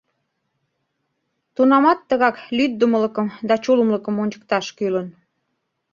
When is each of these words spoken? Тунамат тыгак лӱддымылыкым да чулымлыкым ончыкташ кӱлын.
Тунамат 1.55 1.99
тыгак 2.09 2.35
лӱддымылыкым 2.57 3.27
да 3.47 3.55
чулымлыкым 3.63 4.15
ончыкташ 4.23 4.65
кӱлын. 4.77 5.07